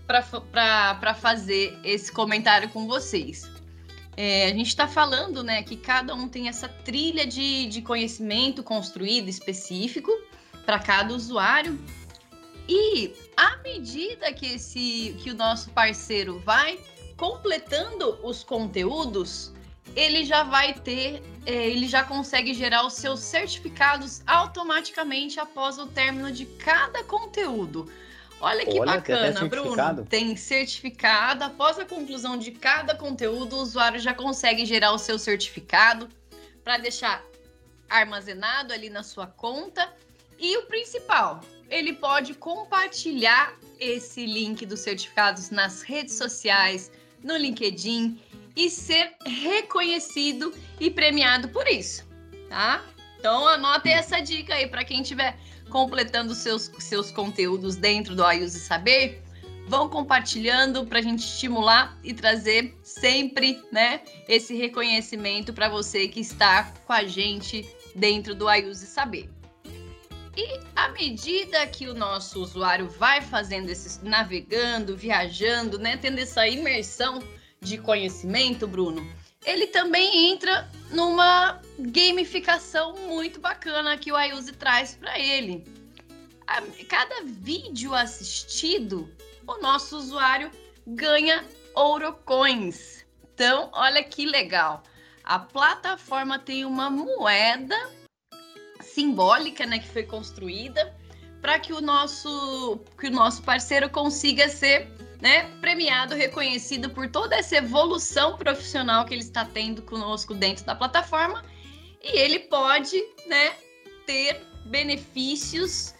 para 0.07 1.13
fazer 1.13 1.77
esse 1.83 2.11
comentário 2.11 2.67
com 2.69 2.87
vocês. 2.87 3.47
É, 4.17 4.45
a 4.45 4.49
gente 4.49 4.67
está 4.67 4.87
falando 4.87 5.43
né, 5.43 5.63
que 5.63 5.75
cada 5.75 6.13
um 6.13 6.27
tem 6.27 6.47
essa 6.47 6.67
trilha 6.67 7.25
de, 7.25 7.67
de 7.67 7.81
conhecimento 7.81 8.61
construído 8.61 9.29
específico 9.29 10.11
para 10.65 10.79
cada 10.79 11.13
usuário. 11.13 11.79
E 12.67 13.13
à 13.35 13.57
medida 13.57 14.31
que, 14.33 14.45
esse, 14.45 15.15
que 15.19 15.31
o 15.31 15.35
nosso 15.35 15.69
parceiro 15.71 16.39
vai 16.39 16.79
completando 17.17 18.17
os 18.23 18.43
conteúdos, 18.43 19.51
ele 19.95 20.23
já 20.23 20.43
vai 20.43 20.73
ter, 20.73 21.21
é, 21.45 21.67
ele 21.69 21.87
já 21.87 22.03
consegue 22.03 22.53
gerar 22.53 22.85
os 22.85 22.93
seus 22.93 23.19
certificados 23.19 24.21
automaticamente 24.25 25.39
após 25.39 25.77
o 25.77 25.87
término 25.87 26.31
de 26.31 26.45
cada 26.45 27.03
conteúdo. 27.03 27.91
Olha 28.41 28.65
que 28.65 28.79
Olha, 28.79 28.93
bacana, 28.93 29.45
Bruno. 29.45 30.05
Tem 30.05 30.35
certificado. 30.35 31.43
Após 31.43 31.77
a 31.77 31.85
conclusão 31.85 32.37
de 32.37 32.51
cada 32.51 32.95
conteúdo, 32.95 33.55
o 33.55 33.59
usuário 33.59 33.99
já 33.99 34.15
consegue 34.15 34.65
gerar 34.65 34.93
o 34.93 34.97
seu 34.97 35.19
certificado 35.19 36.09
para 36.63 36.77
deixar 36.77 37.23
armazenado 37.87 38.73
ali 38.73 38.89
na 38.89 39.03
sua 39.03 39.27
conta. 39.27 39.87
E 40.39 40.57
o 40.57 40.63
principal, 40.63 41.41
ele 41.69 41.93
pode 41.93 42.33
compartilhar 42.33 43.53
esse 43.79 44.25
link 44.25 44.65
dos 44.65 44.79
certificados 44.79 45.51
nas 45.51 45.83
redes 45.83 46.15
sociais, 46.15 46.91
no 47.23 47.37
LinkedIn 47.37 48.19
e 48.55 48.69
ser 48.71 49.13
reconhecido 49.23 50.51
e 50.79 50.89
premiado 50.89 51.47
por 51.49 51.67
isso, 51.67 52.07
tá? 52.49 52.83
Então 53.19 53.47
anotem 53.47 53.93
essa 53.93 54.19
dica 54.19 54.55
aí 54.55 54.67
para 54.67 54.83
quem 54.83 55.01
estiver 55.01 55.37
completando 55.71 56.35
seus, 56.35 56.69
seus 56.79 57.09
conteúdos 57.09 57.75
dentro 57.75 58.15
do 58.15 58.29
iUse 58.29 58.59
Saber. 58.59 59.23
Vão 59.67 59.87
compartilhando 59.89 60.85
para 60.85 60.99
a 60.99 61.01
gente 61.01 61.19
estimular 61.19 61.97
e 62.03 62.13
trazer 62.13 62.77
sempre, 62.83 63.63
né, 63.71 64.01
esse 64.27 64.53
reconhecimento 64.53 65.53
para 65.53 65.69
você 65.69 66.07
que 66.07 66.19
está 66.19 66.71
com 66.85 66.93
a 66.93 67.05
gente 67.05 67.67
dentro 67.95 68.35
do 68.35 68.51
iUse 68.51 68.85
Saber. 68.85 69.29
E 70.35 70.59
à 70.75 70.89
medida 70.89 71.65
que 71.67 71.87
o 71.87 71.93
nosso 71.93 72.41
usuário 72.41 72.89
vai 72.89 73.21
fazendo 73.21 73.69
esses 73.69 74.01
navegando, 74.01 74.95
viajando, 74.95 75.77
né, 75.77 75.97
tendo 75.97 76.19
essa 76.19 76.47
imersão 76.47 77.21
de 77.59 77.77
conhecimento, 77.77 78.67
Bruno, 78.67 79.05
ele 79.45 79.67
também 79.67 80.31
entra 80.31 80.69
numa 80.91 81.61
gamificação 81.79 82.93
muito 83.07 83.39
bacana 83.39 83.97
que 83.97 84.11
o 84.11 84.19
iUse 84.19 84.53
traz 84.53 84.95
para 84.95 85.17
ele. 85.19 85.65
A 86.45 86.61
cada 86.87 87.23
vídeo 87.23 87.93
assistido, 87.93 89.09
o 89.47 89.57
nosso 89.61 89.97
usuário 89.97 90.51
ganha 90.85 91.45
ouro 91.73 92.13
coins. 92.25 93.05
Então, 93.33 93.69
olha 93.73 94.03
que 94.03 94.25
legal. 94.25 94.83
A 95.23 95.39
plataforma 95.39 96.37
tem 96.37 96.65
uma 96.65 96.89
moeda 96.89 97.75
simbólica, 98.81 99.65
né, 99.65 99.79
que 99.79 99.87
foi 99.87 100.03
construída 100.03 100.93
para 101.41 101.59
que 101.59 101.73
o 101.73 101.81
nosso 101.81 102.79
que 102.99 103.07
o 103.07 103.11
nosso 103.11 103.41
parceiro 103.41 103.89
consiga 103.89 104.47
ser, 104.47 104.87
né, 105.21 105.43
premiado, 105.61 106.15
reconhecido 106.15 106.89
por 106.89 107.07
toda 107.09 107.35
essa 107.35 107.57
evolução 107.57 108.37
profissional 108.37 109.05
que 109.05 109.13
ele 109.13 109.21
está 109.21 109.45
tendo 109.45 109.81
conosco 109.83 110.33
dentro 110.33 110.65
da 110.65 110.75
plataforma 110.75 111.43
e 112.03 112.17
ele 112.17 112.39
pode, 112.39 112.97
né, 113.27 113.53
ter 114.05 114.41
benefícios 114.65 115.93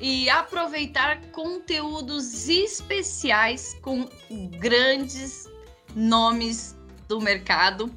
e 0.00 0.30
aproveitar 0.30 1.20
conteúdos 1.32 2.48
especiais 2.48 3.76
com 3.82 4.08
grandes 4.60 5.50
nomes 5.94 6.76
do 7.08 7.20
mercado 7.20 7.92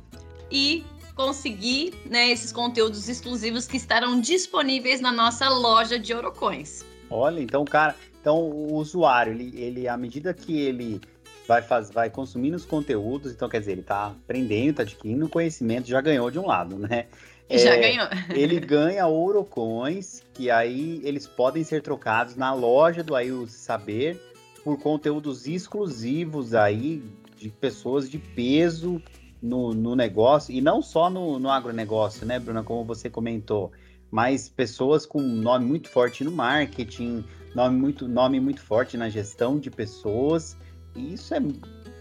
e 0.50 0.84
conseguir 1.14 1.94
né, 2.06 2.32
esses 2.32 2.52
conteúdos 2.52 3.08
exclusivos 3.08 3.68
que 3.68 3.78
estarão 3.78 4.20
disponíveis 4.20 5.00
na 5.00 5.12
nossa 5.12 5.48
loja 5.50 6.00
de 6.00 6.12
Eurocoins. 6.12 6.84
Olha, 7.10 7.40
então, 7.40 7.64
cara, 7.66 7.96
então 8.22 8.38
o 8.38 8.76
usuário, 8.76 9.34
ele, 9.34 9.60
ele 9.60 9.88
à 9.88 9.98
medida 9.98 10.32
que 10.32 10.60
ele 10.62 11.02
vai, 11.48 11.62
faz, 11.62 11.90
vai 11.90 12.10
consumindo 12.10 12.56
os 12.56 12.64
conteúdos, 12.64 13.32
então 13.32 13.50
quer 13.50 13.60
dizer, 13.60 13.74
ele 13.74 13.82
está 13.82 14.08
aprendendo, 14.08 14.70
está 14.70 14.84
adquirindo 14.84 15.28
conhecimento, 15.28 15.88
já 15.88 16.00
ganhou 16.00 16.30
de 16.30 16.38
um 16.38 16.46
lado, 16.46 16.78
né? 16.78 17.08
Já 17.50 17.76
é, 17.76 17.80
ganhou. 17.80 18.08
ele 18.30 18.60
ganha 18.60 19.08
Ourocoins, 19.08 20.24
que 20.34 20.50
aí 20.52 21.02
eles 21.04 21.28
podem 21.28 21.64
ser 21.64 21.82
trocados 21.82 22.36
na 22.36 22.54
loja 22.54 23.04
do 23.04 23.16
Aí 23.16 23.32
Saber 23.48 24.22
por 24.64 24.80
conteúdos 24.80 25.48
exclusivos 25.48 26.54
aí 26.54 27.04
de 27.36 27.50
pessoas 27.50 28.10
de 28.10 28.20
peso 28.20 29.02
no, 29.42 29.74
no 29.74 29.96
negócio, 29.96 30.54
e 30.54 30.62
não 30.62 30.82
só 30.84 31.10
no, 31.10 31.40
no 31.40 31.50
agronegócio, 31.50 32.26
né, 32.28 32.38
Bruna, 32.40 32.64
como 32.64 32.86
você 32.86 33.10
comentou, 33.10 33.72
mas 34.12 34.48
pessoas 34.48 35.06
com 35.06 35.20
nome 35.20 35.66
muito 35.66 35.90
forte 35.90 36.24
no 36.24 36.32
marketing, 36.32 37.26
nome 37.56 37.78
muito, 37.78 38.08
nome 38.08 38.40
muito 38.40 38.62
forte 38.62 38.98
na 38.98 39.10
gestão 39.10 39.60
de 39.60 39.70
pessoas, 39.70 40.58
e 40.96 41.14
isso 41.14 41.34
é, 41.34 41.42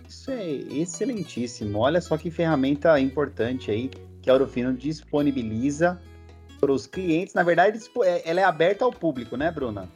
isso 0.09 0.31
é 0.31 0.51
excelentíssimo. 0.51 1.79
Olha 1.79 2.01
só 2.01 2.17
que 2.17 2.31
ferramenta 2.31 2.99
importante 3.01 3.71
aí 3.71 3.91
que 4.23 4.31
a 4.31 4.35
Orofino 4.35 4.73
disponibiliza 4.73 6.01
para 6.61 6.73
os 6.73 6.87
clientes. 6.87 7.35
Na 7.35 7.43
verdade, 7.43 7.81
é, 8.05 8.23
ela 8.29 8.41
é 8.41 8.45
aberta 8.45 8.85
ao 8.85 8.93
público, 8.93 9.37
né, 9.37 9.51
Bruna? 9.51 9.89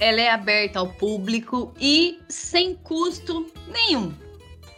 Ela 0.00 0.20
é 0.20 0.30
aberta 0.30 0.78
ao 0.78 0.88
público 0.88 1.74
e 1.78 2.20
sem 2.28 2.76
custo 2.76 3.52
nenhum. 3.66 4.14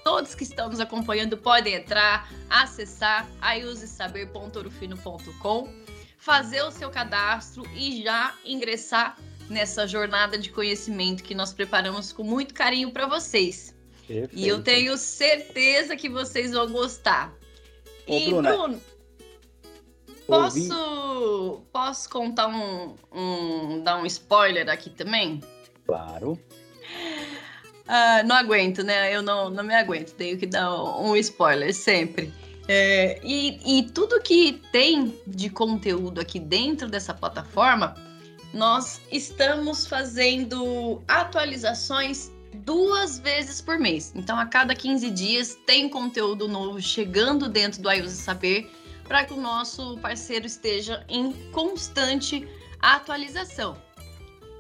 Todos 0.03 0.35
que 0.35 0.45
estão 0.45 0.71
nos 0.71 0.81
acompanhando 0.81 1.37
podem 1.37 1.75
entrar, 1.75 2.27
acessar 2.49 3.29
aiusesaber.orofino.com, 3.41 5.69
fazer 6.17 6.63
o 6.63 6.71
seu 6.71 6.89
cadastro 6.91 7.67
e 7.75 8.03
já 8.03 8.35
ingressar 8.45 9.19
nessa 9.51 9.87
jornada 9.87 10.39
de 10.39 10.51
conhecimento 10.51 11.23
que 11.23 11.35
nós 11.35 11.53
preparamos 11.53 12.13
com 12.13 12.23
muito 12.23 12.55
carinho 12.55 12.91
para 12.93 13.07
vocês. 13.07 13.75
Perfeito. 14.07 14.35
E 14.35 14.49
eu 14.49 14.63
tenho 14.63 14.97
certeza 14.97 15.97
que 15.97 16.09
vocês 16.09 16.53
vão 16.53 16.71
gostar. 16.71 17.35
Ô, 18.07 18.17
e, 18.17 18.25
Bruna, 18.27 18.53
Bruno, 18.53 18.81
posso, 20.27 20.73
ouvi... 20.73 21.63
posso 21.73 22.09
contar 22.09 22.49
um, 22.49 22.95
um. 23.13 23.83
dar 23.83 23.99
um 23.99 24.07
spoiler 24.07 24.69
aqui 24.69 24.91
também? 24.91 25.41
Claro. 25.87 26.39
Ah, 27.87 28.23
não 28.23 28.37
aguento, 28.37 28.85
né? 28.85 29.15
Eu 29.15 29.23
não, 29.23 29.51
não 29.51 29.65
me 29.65 29.75
aguento, 29.75 30.15
tenho 30.15 30.39
que 30.39 30.47
dar 30.47 30.73
um 31.01 31.17
spoiler 31.17 31.75
sempre. 31.75 32.33
É, 32.69 33.21
e, 33.25 33.81
e 33.81 33.83
tudo 33.91 34.21
que 34.21 34.63
tem 34.71 35.21
de 35.27 35.51
conteúdo 35.51 36.21
aqui 36.21 36.39
dentro 36.39 36.89
dessa 36.89 37.13
plataforma, 37.13 37.97
nós 38.53 39.01
estamos 39.11 39.87
fazendo 39.87 41.03
atualizações 41.07 42.31
duas 42.65 43.19
vezes 43.19 43.61
por 43.61 43.79
mês. 43.79 44.13
Então, 44.15 44.39
a 44.39 44.47
cada 44.47 44.75
15 44.75 45.11
dias 45.11 45.59
tem 45.67 45.89
conteúdo 45.89 46.49
novo 46.49 46.81
chegando 46.81 47.49
dentro 47.49 47.81
do 47.81 47.91
iUse 47.91 48.17
Saber 48.17 48.71
para 49.05 49.25
que 49.25 49.33
o 49.33 49.41
nosso 49.41 49.99
parceiro 49.99 50.47
esteja 50.47 51.05
em 51.09 51.33
constante 51.51 52.47
atualização. 52.81 53.77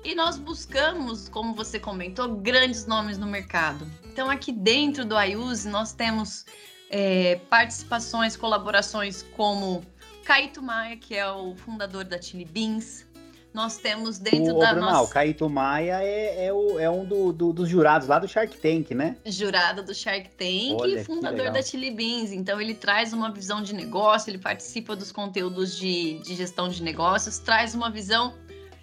E 0.02 0.14
nós 0.14 0.38
buscamos, 0.38 1.28
como 1.28 1.54
você 1.54 1.78
comentou, 1.78 2.37
grandes 2.37 2.87
nomes 2.87 3.18
no 3.18 3.26
mercado. 3.26 3.87
Então, 4.04 4.30
aqui 4.30 4.50
dentro 4.50 5.04
do 5.04 5.20
iUse, 5.20 5.68
nós 5.68 5.92
temos 5.92 6.47
é, 6.88 7.37
participações, 7.49 8.37
colaborações 8.37 9.23
como 9.37 9.85
Caíto 10.25 10.62
Maia, 10.62 10.97
que 10.97 11.14
é 11.14 11.30
o 11.30 11.54
fundador 11.54 12.04
da 12.04 12.20
Chili 12.20 12.44
Beans. 12.44 13.06
Nós 13.52 13.78
temos 13.78 14.19
dentro 14.19 14.57
o, 14.57 14.59
da 14.59 14.73
Bruno, 14.73 14.87
nossa... 14.87 15.02
o 15.02 15.09
Caíto 15.09 15.49
Maia 15.50 16.02
é, 16.02 16.47
é, 16.47 16.52
o, 16.52 16.78
é 16.78 16.88
um 16.88 17.04
do, 17.04 17.33
do, 17.33 17.52
dos 17.52 17.69
jurados 17.69 18.07
lá 18.07 18.19
do 18.19 18.28
Shark 18.28 18.57
Tank, 18.57 18.92
né? 18.92 19.16
Jurado 19.26 19.83
do 19.83 19.92
Shark 19.92 20.30
Tank 20.30 20.80
Olha, 20.80 21.00
e 21.00 21.04
fundador 21.04 21.50
da 21.50 21.61
Chili 21.61 21.90
Beans. 21.90 22.30
Então 22.30 22.61
ele 22.61 22.75
traz 22.75 23.12
uma 23.12 23.30
visão 23.30 23.61
de 23.61 23.75
negócio, 23.75 24.30
ele 24.30 24.38
participa 24.38 24.95
dos 24.95 25.11
conteúdos 25.11 25.76
de, 25.76 26.21
de 26.21 26.37
gestão 26.37 26.69
de 26.69 26.83
negócios, 26.83 27.38
traz 27.38 27.75
uma 27.75 27.90
visão 27.90 28.35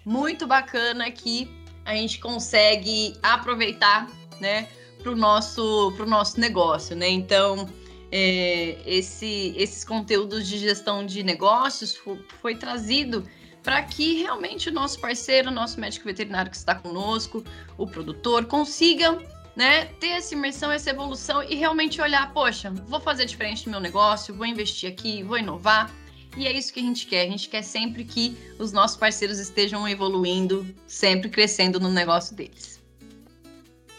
muito 0.04 0.46
bacana 0.46 1.10
que 1.10 1.50
a 1.84 1.94
gente 1.94 2.18
consegue 2.18 3.14
aproveitar, 3.22 4.06
né, 4.38 4.68
para 5.02 5.12
o 5.12 5.16
nosso, 5.16 5.92
pro 5.96 6.06
nosso 6.06 6.38
negócio, 6.38 6.94
né? 6.94 7.08
Então, 7.08 7.66
é, 8.12 8.76
esse, 8.84 9.54
esses 9.56 9.84
conteúdos 9.84 10.46
de 10.46 10.58
gestão 10.58 11.06
de 11.06 11.22
negócios 11.22 11.96
foi, 11.96 12.22
foi 12.40 12.56
trazido 12.56 13.24
para 13.68 13.82
que 13.82 14.22
realmente 14.22 14.70
o 14.70 14.72
nosso 14.72 14.98
parceiro, 14.98 15.50
o 15.50 15.52
nosso 15.52 15.78
médico 15.78 16.06
veterinário 16.06 16.50
que 16.50 16.56
está 16.56 16.74
conosco, 16.74 17.44
o 17.76 17.86
produtor, 17.86 18.46
consiga 18.46 19.18
né, 19.54 19.84
ter 20.00 20.06
essa 20.06 20.32
imersão, 20.32 20.72
essa 20.72 20.88
evolução 20.88 21.42
e 21.42 21.54
realmente 21.54 22.00
olhar, 22.00 22.32
poxa, 22.32 22.70
vou 22.70 22.98
fazer 22.98 23.26
diferente 23.26 23.66
no 23.66 23.72
meu 23.72 23.80
negócio, 23.80 24.34
vou 24.34 24.46
investir 24.46 24.90
aqui, 24.90 25.22
vou 25.22 25.36
inovar. 25.36 25.94
E 26.34 26.46
é 26.46 26.52
isso 26.56 26.72
que 26.72 26.80
a 26.80 26.82
gente 26.82 27.06
quer. 27.06 27.26
A 27.26 27.30
gente 27.30 27.46
quer 27.46 27.60
sempre 27.60 28.04
que 28.04 28.38
os 28.58 28.72
nossos 28.72 28.96
parceiros 28.96 29.38
estejam 29.38 29.86
evoluindo, 29.86 30.66
sempre 30.86 31.28
crescendo 31.28 31.78
no 31.78 31.90
negócio 31.90 32.34
deles. 32.34 32.82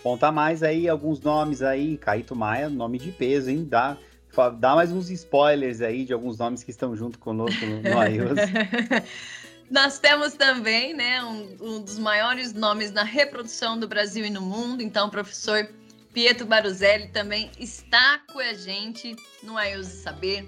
Conta 0.01 0.31
mais 0.31 0.63
aí 0.63 0.89
alguns 0.89 1.21
nomes 1.21 1.61
aí, 1.61 1.95
Caíto 1.95 2.35
Maia, 2.35 2.69
nome 2.69 2.97
de 2.97 3.11
peso, 3.11 3.51
hein? 3.51 3.67
Dá, 3.69 3.95
dá 4.57 4.73
mais 4.73 4.91
uns 4.91 5.11
spoilers 5.11 5.79
aí 5.79 6.05
de 6.05 6.13
alguns 6.13 6.39
nomes 6.39 6.63
que 6.63 6.71
estão 6.71 6.95
junto 6.95 7.19
conosco 7.19 7.63
no, 7.67 7.83
no 7.83 7.83
Nós 9.69 9.99
temos 9.99 10.33
também, 10.33 10.95
né, 10.95 11.23
um, 11.23 11.57
um, 11.61 11.81
dos 11.81 11.99
maiores 11.99 12.53
nomes 12.53 12.91
na 12.91 13.03
reprodução 13.03 13.79
do 13.79 13.87
Brasil 13.87 14.25
e 14.25 14.29
no 14.29 14.41
mundo. 14.41 14.81
Então, 14.81 15.07
o 15.07 15.11
professor 15.11 15.69
Pietro 16.11 16.45
Baruzelli 16.47 17.09
também 17.09 17.51
está 17.59 18.19
com 18.31 18.39
a 18.39 18.53
gente 18.53 19.15
no 19.43 19.55
Aiuse 19.57 20.01
Saber. 20.01 20.47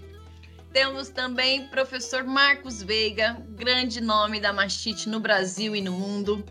Temos 0.74 1.10
também 1.10 1.68
professor 1.68 2.24
Marcos 2.24 2.82
Veiga, 2.82 3.38
grande 3.50 4.02
nome 4.02 4.40
da 4.40 4.52
mastite 4.52 5.08
no 5.08 5.20
Brasil 5.20 5.76
e 5.76 5.82
no 5.82 5.92
mundo. 5.92 6.44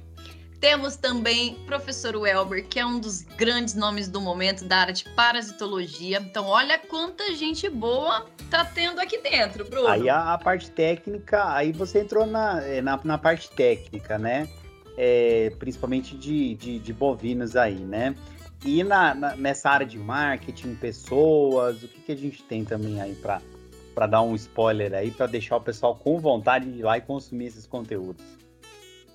Temos 0.61 0.95
também 0.95 1.55
professor 1.65 2.15
Welber, 2.15 2.67
que 2.69 2.79
é 2.79 2.85
um 2.85 3.01
dos 3.01 3.23
grandes 3.23 3.75
nomes 3.75 4.09
do 4.09 4.21
momento 4.21 4.63
da 4.67 4.77
área 4.77 4.93
de 4.93 5.05
parasitologia. 5.05 6.19
Então, 6.21 6.47
olha 6.47 6.79
quanta 6.79 7.35
gente 7.35 7.67
boa 7.71 8.27
tá 8.51 8.63
tendo 8.63 9.01
aqui 9.01 9.17
dentro, 9.23 9.65
Bruno. 9.65 9.89
Aí 9.89 10.09
a, 10.11 10.35
a 10.35 10.39
parte 10.39 10.71
técnica, 10.71 11.51
aí 11.51 11.73
você 11.73 12.01
entrou 12.01 12.27
na, 12.27 12.63
é, 12.63 12.83
na, 12.83 13.01
na 13.03 13.17
parte 13.17 13.51
técnica, 13.51 14.19
né? 14.19 14.47
É, 14.99 15.51
principalmente 15.59 16.15
de, 16.15 16.55
de, 16.57 16.79
de, 16.79 16.93
bovinos 16.93 17.57
aí, 17.57 17.79
né? 17.79 18.15
E 18.63 18.85
na, 18.85 19.15
na, 19.15 19.37
nessa 19.37 19.71
área 19.71 19.87
de 19.87 19.99
marketing, 19.99 20.75
pessoas, 20.75 21.83
o 21.83 21.89
que, 21.89 22.01
que 22.03 22.13
a 22.13 22.17
gente 22.17 22.43
tem 22.43 22.67
também 22.67 23.01
aí 23.01 23.15
para 23.15 24.07
dar 24.07 24.21
um 24.21 24.35
spoiler 24.35 24.93
aí, 24.93 25.11
para 25.11 25.27
deixar 25.27 25.57
o 25.57 25.61
pessoal 25.63 25.95
com 25.97 26.19
vontade 26.19 26.71
de 26.71 26.81
ir 26.81 26.83
lá 26.83 26.99
e 26.99 27.01
consumir 27.01 27.47
esses 27.47 27.67
conteúdos? 27.67 28.23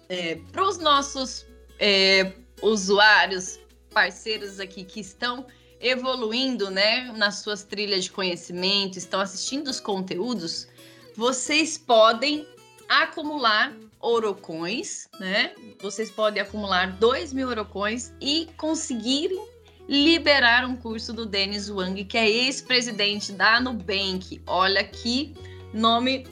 É, 0.10 0.36
para 0.52 0.68
os 0.68 0.78
nossos 0.78 1.46
é, 1.80 2.32
usuários, 2.62 3.60
parceiros 3.94 4.60
aqui 4.60 4.84
que 4.84 5.00
estão 5.00 5.46
evoluindo, 5.80 6.70
né, 6.72 7.12
nas 7.16 7.36
suas 7.36 7.64
trilhas 7.64 8.06
de 8.06 8.12
conhecimento, 8.12 8.98
estão 8.98 9.20
assistindo 9.20 9.68
os 9.68 9.80
conteúdos, 9.80 10.68
vocês 11.16 11.78
podem 11.78 12.48
acumular 12.90 13.76
orocões, 14.00 15.08
né? 15.20 15.54
Vocês 15.82 16.12
podem 16.12 16.42
acumular 16.42 16.92
2 16.98 17.34
mil 17.34 17.48
orocões 17.48 18.14
e 18.22 18.48
conseguirem 18.58 19.44
liberar 19.88 20.66
um 20.66 20.76
curso 20.76 21.14
do 21.14 21.26
Denis 21.26 21.70
Wang, 21.70 22.04
que 22.06 22.18
é 22.18 22.30
ex-presidente 22.30 23.32
da 23.32 23.60
Nubank. 23.60 24.42
Olha 24.46 24.84
que 24.84 25.34
nome 25.74 26.28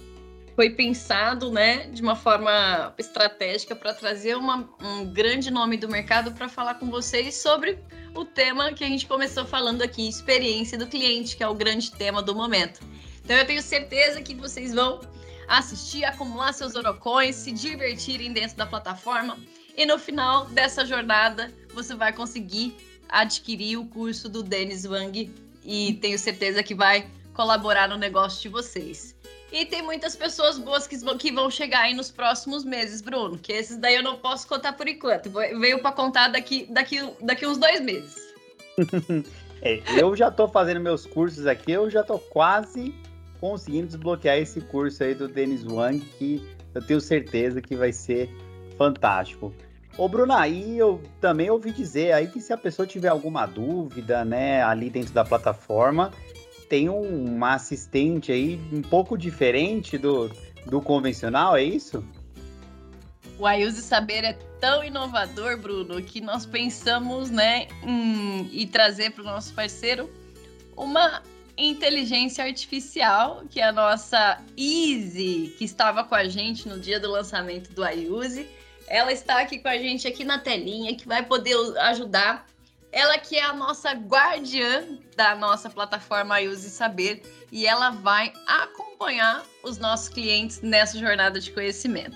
foi 0.56 0.70
pensado 0.70 1.52
né, 1.52 1.88
de 1.88 2.02
uma 2.02 2.16
forma 2.16 2.94
estratégica 2.98 3.76
para 3.76 3.94
trazer 3.94 4.36
uma, 4.36 4.70
um 4.82 5.06
grande 5.06 5.50
nome 5.50 5.78
do 5.78 5.90
mercado 5.90 6.32
para 6.32 6.48
falar 6.48 6.76
com 6.76 6.90
vocês 6.90 7.36
sobre 7.36 7.80
o 8.16 8.24
tema 8.24 8.72
que 8.74 8.84
a 8.84 8.88
gente 8.88 9.08
começou 9.08 9.46
falando 9.46 9.82
aqui, 9.82 10.08
experiência 10.08 10.78
do 10.78 10.86
cliente, 10.86 11.36
que 11.36 11.44
é 11.44 11.48
o 11.48 11.56
grande 11.56 11.92
tema 11.92 12.22
do 12.22 12.36
momento. 12.36 12.82
Então 13.24 13.36
eu 13.36 13.46
tenho 13.46 13.62
certeza 13.62 14.22
que 14.22 14.36
vocês 14.36 14.74
vão 14.74 15.02
assistir, 15.48 16.06
acumular 16.06 16.54
seus 16.54 16.76
orocões, 16.76 17.36
se 17.36 17.52
divertirem 17.52 18.32
dentro 18.32 18.56
da 18.56 18.66
plataforma 18.66 19.38
e 19.76 19.86
no 19.86 19.98
final 19.98 20.46
dessa 20.46 20.86
jornada 20.86 21.52
você 21.74 21.96
vai 21.96 22.14
conseguir 22.14 22.76
adquirir 23.10 23.78
o 23.78 23.86
curso 23.86 24.30
do 24.30 24.44
Denis 24.44 24.86
Wang 24.86 25.34
e 25.64 25.94
tenho 25.96 26.20
certeza 26.20 26.62
que 26.62 26.76
vai 26.76 27.08
colaborar 27.34 27.90
no 27.90 27.98
negócio 27.98 28.42
de 28.42 28.50
vocês. 28.50 29.16
E 29.54 29.66
tem 29.66 29.84
muitas 29.84 30.16
pessoas 30.16 30.58
boas 30.58 30.88
que 30.88 30.98
vão, 30.98 31.16
que 31.16 31.32
vão 31.32 31.48
chegar 31.52 31.82
aí 31.82 31.94
nos 31.94 32.10
próximos 32.10 32.66
meses, 32.66 33.02
Bruno. 33.02 33.38
Que 33.38 33.54
esses 33.54 33.78
daí 33.78 33.94
eu 33.94 34.02
não 34.02 34.18
posso 34.18 34.48
contar 34.48 34.74
por 34.74 34.88
enquanto. 34.88 35.30
Veio 35.30 35.80
para 35.80 35.92
contar 35.92 36.30
daqui, 36.30 36.66
daqui, 36.72 37.08
daqui 37.22 37.46
uns 37.46 37.60
dois 37.60 37.80
meses. 37.80 38.34
é, 39.62 39.80
eu 39.96 40.16
já 40.16 40.32
tô 40.32 40.48
fazendo 40.48 40.80
meus 40.80 41.06
cursos 41.06 41.46
aqui, 41.46 41.72
eu 41.72 41.88
já 41.88 42.02
tô 42.02 42.18
quase 42.18 42.96
conseguindo 43.40 43.88
desbloquear 43.88 44.40
esse 44.40 44.60
curso 44.60 45.04
aí 45.04 45.14
do 45.14 45.28
Denis 45.28 45.64
Wang, 45.64 46.00
que 46.18 46.44
eu 46.74 46.82
tenho 46.82 47.00
certeza 47.00 47.62
que 47.62 47.76
vai 47.76 47.94
ser 47.94 48.32
fantástico. 48.76 49.54
Ô, 49.96 50.10
Bruna, 50.10 50.40
aí 50.40 50.80
eu 50.80 51.00
também 51.22 51.52
ouvi 51.52 51.72
dizer 51.72 52.14
aí 52.14 52.26
que 52.26 52.42
se 52.42 52.52
a 52.52 52.58
pessoa 52.58 52.88
tiver 52.88 53.10
alguma 53.10 53.46
dúvida, 53.46 54.26
né, 54.26 54.64
ali 54.64 54.90
dentro 54.90 55.14
da 55.14 55.24
plataforma, 55.24 56.12
tem 56.64 56.90
um, 56.90 57.36
uma 57.36 57.54
assistente 57.54 58.32
aí 58.32 58.60
um 58.72 58.82
pouco 58.82 59.18
diferente 59.18 59.98
do, 59.98 60.30
do 60.66 60.82
convencional, 60.82 61.56
é 61.56 61.64
isso? 61.64 62.04
O 63.38 63.46
Ayuse 63.46 63.82
Saber 63.82 64.24
é 64.24 64.34
tão 64.60 64.84
inovador, 64.84 65.58
Bruno, 65.58 66.02
que 66.02 66.22
nós 66.22 66.46
pensamos 66.46 67.30
né, 67.30 67.68
em, 67.84 68.62
em 68.62 68.68
trazer 68.68 69.12
para 69.12 69.22
o 69.22 69.26
nosso 69.26 69.54
parceiro 69.54 70.10
uma 70.78 71.22
inteligência 71.58 72.44
artificial, 72.44 73.44
que 73.50 73.60
é 73.60 73.66
a 73.66 73.72
nossa 73.72 74.42
Easy, 74.58 75.54
que 75.58 75.66
estava 75.66 76.04
com 76.04 76.16
a 76.16 76.28
gente 76.28 76.68
no 76.68 76.80
dia 76.80 77.00
do 77.00 77.12
lançamento 77.12 77.72
do 77.74 77.84
Ayuse. 77.84 78.48
Ela 78.88 79.12
está 79.12 79.42
aqui 79.42 79.60
com 79.60 79.68
a 79.68 79.78
gente 79.78 80.08
aqui 80.08 80.24
na 80.24 80.40
telinha, 80.40 80.96
que 80.96 81.08
vai 81.08 81.24
poder 81.24 81.56
ajudar 81.80 82.46
ela 82.94 83.18
que 83.18 83.36
é 83.36 83.44
a 83.44 83.54
nossa 83.54 83.92
guardiã 83.92 84.86
da 85.18 85.36
nossa 85.36 85.68
plataforma 85.68 86.40
Use 86.40 86.70
Saber 86.70 87.24
e 87.52 87.66
ela 87.66 87.90
vai 87.90 88.32
acompanhar 88.48 89.44
os 89.64 89.80
nossos 89.80 90.08
clientes 90.10 90.62
nessa 90.62 91.00
jornada 91.00 91.40
de 91.40 91.52
conhecimento. 91.52 92.16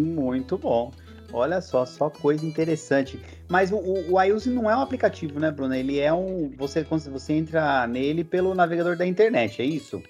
Muito 0.00 0.56
bom. 0.56 0.90
Olha 1.32 1.60
só, 1.60 1.84
só 1.84 2.08
coisa 2.08 2.44
interessante. 2.44 3.20
Mas 3.46 3.70
o, 3.70 3.76
o, 3.76 4.14
o 4.14 4.22
iUse 4.22 4.50
não 4.50 4.70
é 4.70 4.76
um 4.76 4.80
aplicativo, 4.80 5.38
né, 5.38 5.50
Bruna? 5.50 5.78
Ele 5.78 6.00
é 6.00 6.12
um. 6.12 6.50
Você, 6.56 6.82
você 6.82 7.34
entra 7.34 7.86
nele 7.86 8.24
pelo 8.24 8.54
navegador 8.54 8.96
da 8.96 9.06
internet, 9.06 9.60
é 9.60 9.64
isso? 9.64 10.02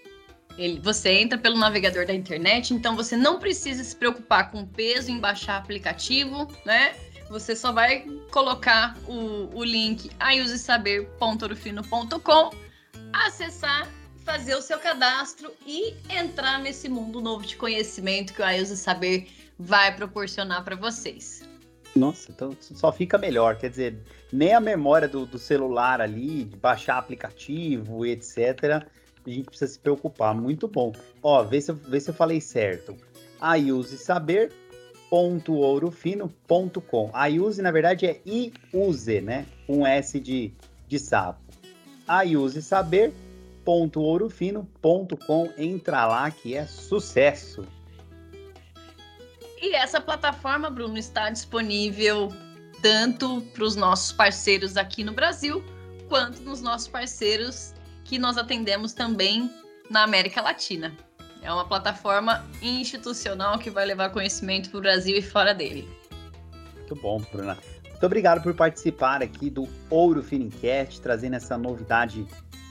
Ele, 0.56 0.80
você 0.80 1.10
entra 1.10 1.36
pelo 1.36 1.58
navegador 1.58 2.06
da 2.06 2.14
internet, 2.14 2.72
então 2.72 2.96
você 2.96 3.16
não 3.16 3.38
precisa 3.38 3.82
se 3.82 3.94
preocupar 3.94 4.50
com 4.50 4.60
o 4.60 4.66
peso 4.66 5.10
em 5.10 5.18
baixar 5.18 5.56
aplicativo, 5.56 6.48
né? 6.64 6.94
Você 7.30 7.54
só 7.54 7.72
vai 7.72 8.04
colocar 8.32 8.98
o, 9.06 9.48
o 9.56 9.62
link 9.62 10.10
aiusesaber.orofino.com, 10.18 12.50
acessar, 13.12 13.88
fazer 14.24 14.56
o 14.56 14.62
seu 14.62 14.80
cadastro 14.80 15.52
e 15.64 15.94
entrar 16.08 16.58
nesse 16.58 16.88
mundo 16.88 17.20
novo 17.20 17.46
de 17.46 17.56
conhecimento 17.56 18.34
que 18.34 18.42
o 18.42 18.44
Aiuse 18.44 18.76
Saber 18.76 19.28
vai 19.56 19.94
proporcionar 19.94 20.64
para 20.64 20.74
vocês. 20.74 21.48
Nossa, 21.94 22.32
então 22.32 22.50
só 22.60 22.90
fica 22.90 23.16
melhor. 23.16 23.58
Quer 23.58 23.70
dizer, 23.70 24.02
nem 24.32 24.52
a 24.52 24.60
memória 24.60 25.06
do, 25.06 25.24
do 25.24 25.38
celular 25.38 26.00
ali, 26.00 26.46
de 26.46 26.56
baixar 26.56 26.98
aplicativo 26.98 28.04
etc., 28.04 28.84
a 29.24 29.30
gente 29.30 29.44
precisa 29.44 29.72
se 29.72 29.78
preocupar. 29.78 30.34
Muito 30.34 30.66
bom. 30.66 30.90
Ó, 31.22 31.44
vê 31.44 31.60
se 31.60 31.70
eu, 31.70 31.76
vê 31.76 32.00
se 32.00 32.10
eu 32.10 32.14
falei 32.14 32.40
certo. 32.40 32.96
Aiuse 33.40 33.98
Saber 33.98 34.52
www.ourofino.com. 35.10 37.10
A 37.12 37.28
use, 37.28 37.60
na 37.60 37.72
verdade, 37.72 38.06
é 38.06 38.20
iuse, 38.24 39.20
né? 39.20 39.44
Um 39.68 39.86
S 39.86 40.18
de, 40.20 40.54
de 40.86 40.98
sapo. 40.98 41.40
A 42.06 42.22
use 42.22 42.62
saber.ourofino.com. 42.62 45.52
Entra 45.58 46.06
lá 46.06 46.30
que 46.30 46.54
é 46.54 46.64
sucesso. 46.66 47.66
E 49.60 49.74
essa 49.74 50.00
plataforma, 50.00 50.70
Bruno, 50.70 50.96
está 50.96 51.28
disponível 51.28 52.32
tanto 52.80 53.42
para 53.52 53.64
os 53.64 53.76
nossos 53.76 54.10
parceiros 54.12 54.78
aqui 54.78 55.04
no 55.04 55.12
Brasil, 55.12 55.62
quanto 56.08 56.40
nos 56.40 56.62
nossos 56.62 56.88
parceiros 56.88 57.74
que 58.04 58.18
nós 58.18 58.38
atendemos 58.38 58.94
também 58.94 59.50
na 59.90 60.02
América 60.02 60.40
Latina. 60.40 60.96
É 61.42 61.52
uma 61.52 61.66
plataforma 61.66 62.44
institucional 62.60 63.58
que 63.58 63.70
vai 63.70 63.86
levar 63.86 64.10
conhecimento 64.10 64.70
para 64.70 64.78
o 64.78 64.80
Brasil 64.80 65.16
e 65.16 65.22
fora 65.22 65.54
dele. 65.54 65.88
Muito 66.76 66.94
bom, 66.96 67.20
Bruna. 67.32 67.56
Muito 67.84 68.06
obrigado 68.06 68.42
por 68.42 68.54
participar 68.54 69.22
aqui 69.22 69.48
do 69.50 69.68
Ouro 69.88 70.22
Finincast, 70.22 71.00
trazendo 71.00 71.36
essa 71.36 71.56
novidade 71.56 72.26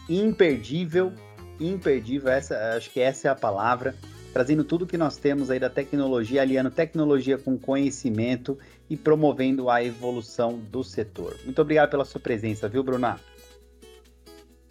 imperdível, 0.09 1.13
imperdível, 1.59 2.31
essa, 2.31 2.75
acho 2.75 2.89
que 2.89 2.99
essa 2.99 3.27
é 3.27 3.31
a 3.31 3.35
palavra, 3.35 3.95
trazendo 4.33 4.63
tudo 4.63 4.87
que 4.87 4.97
nós 4.97 5.17
temos 5.17 5.51
aí 5.51 5.59
da 5.59 5.69
tecnologia, 5.69 6.41
aliando 6.41 6.71
tecnologia 6.71 7.37
com 7.37 7.57
conhecimento 7.57 8.57
e 8.89 8.97
promovendo 8.97 9.69
a 9.69 9.83
evolução 9.83 10.57
do 10.57 10.83
setor. 10.83 11.37
Muito 11.45 11.61
obrigado 11.61 11.89
pela 11.89 12.05
sua 12.05 12.19
presença, 12.19 12.67
viu, 12.67 12.83
Bruna? 12.83 13.19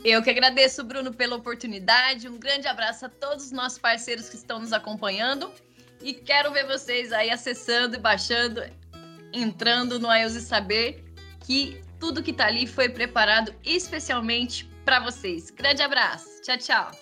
Eu 0.04 0.22
que 0.22 0.30
agradeço, 0.30 0.84
Bruno, 0.84 1.12
pela 1.12 1.34
oportunidade. 1.36 2.28
Um 2.28 2.38
grande 2.38 2.68
abraço 2.68 3.06
a 3.06 3.08
todos 3.08 3.46
os 3.46 3.52
nossos 3.52 3.78
parceiros 3.78 4.28
que 4.28 4.36
estão 4.36 4.60
nos 4.60 4.72
acompanhando. 4.72 5.50
E 6.00 6.14
quero 6.14 6.52
ver 6.52 6.64
vocês 6.66 7.12
aí 7.12 7.30
acessando 7.30 7.96
e 7.96 7.98
baixando, 7.98 8.62
entrando 9.32 9.98
no 9.98 10.14
iOS 10.14 10.34
Saber, 10.42 11.04
que 11.44 11.82
tudo 11.98 12.22
que 12.22 12.30
está 12.30 12.46
ali 12.46 12.68
foi 12.68 12.88
preparado 12.88 13.52
especialmente 13.64 14.70
para 14.84 15.00
vocês. 15.00 15.50
Grande 15.50 15.82
abraço. 15.82 16.28
Tchau, 16.42 16.58
tchau. 16.58 16.92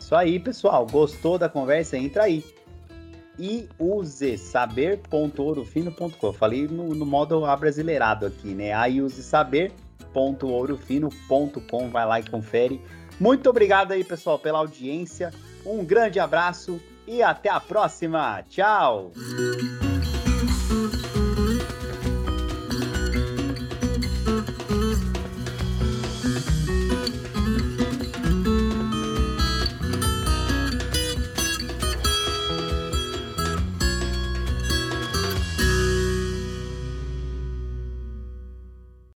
Isso 0.00 0.16
aí, 0.16 0.40
pessoal. 0.40 0.84
Gostou 0.86 1.38
da 1.38 1.48
conversa? 1.48 1.96
Entra 1.96 2.24
aí. 2.24 2.44
iusesaber.ourofino.com. 3.38 6.32
Falei 6.32 6.66
no, 6.66 6.92
no 6.92 7.06
modo 7.06 7.44
abrasileirado 7.44 8.26
aqui, 8.26 8.48
né? 8.48 8.72
iusesaber.com 8.90 9.83
www.ourofino.com. 10.14 11.90
Vai 11.90 12.06
lá 12.06 12.20
e 12.20 12.30
confere. 12.30 12.80
Muito 13.18 13.50
obrigado 13.50 13.92
aí, 13.92 14.04
pessoal, 14.04 14.38
pela 14.38 14.58
audiência. 14.58 15.32
Um 15.66 15.84
grande 15.84 16.20
abraço 16.20 16.80
e 17.06 17.22
até 17.22 17.50
a 17.50 17.60
próxima. 17.60 18.42
Tchau! 18.48 19.12